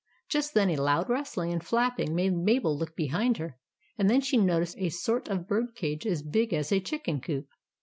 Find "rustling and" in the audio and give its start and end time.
1.11-1.63